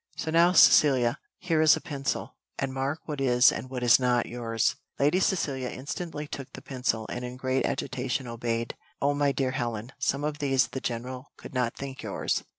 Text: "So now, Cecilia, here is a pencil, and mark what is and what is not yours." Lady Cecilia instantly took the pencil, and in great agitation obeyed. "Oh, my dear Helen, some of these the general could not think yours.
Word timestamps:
"So 0.17 0.31
now, 0.31 0.51
Cecilia, 0.53 1.19
here 1.37 1.61
is 1.61 1.77
a 1.77 1.79
pencil, 1.79 2.35
and 2.57 2.73
mark 2.73 3.01
what 3.05 3.21
is 3.21 3.51
and 3.51 3.69
what 3.69 3.83
is 3.83 3.99
not 3.99 4.25
yours." 4.25 4.75
Lady 4.99 5.19
Cecilia 5.19 5.69
instantly 5.69 6.25
took 6.27 6.51
the 6.53 6.61
pencil, 6.63 7.05
and 7.09 7.23
in 7.23 7.37
great 7.37 7.67
agitation 7.67 8.25
obeyed. 8.25 8.75
"Oh, 8.99 9.13
my 9.13 9.31
dear 9.31 9.51
Helen, 9.51 9.91
some 9.99 10.23
of 10.23 10.39
these 10.39 10.65
the 10.69 10.81
general 10.81 11.31
could 11.37 11.53
not 11.53 11.75
think 11.75 12.01
yours. 12.01 12.43